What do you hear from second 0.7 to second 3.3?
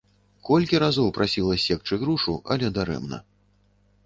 разоў прасіла ссекчы грушу, але дарэмна.